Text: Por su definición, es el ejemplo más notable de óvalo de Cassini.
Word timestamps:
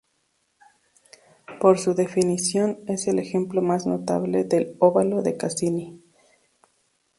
Por 1.59 1.77
su 1.77 1.93
definición, 1.93 2.79
es 2.87 3.07
el 3.07 3.19
ejemplo 3.19 3.61
más 3.61 3.85
notable 3.85 4.43
de 4.45 4.75
óvalo 4.79 5.21
de 5.21 5.37
Cassini. 5.37 6.01